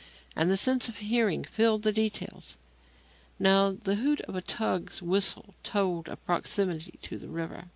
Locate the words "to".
7.03-7.19